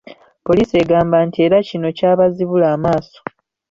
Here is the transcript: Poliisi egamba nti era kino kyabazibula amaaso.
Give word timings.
Poliisi 0.45 0.73
egamba 0.83 1.17
nti 1.27 1.37
era 1.45 1.57
kino 1.67 1.87
kyabazibula 1.97 2.65
amaaso. 2.75 3.19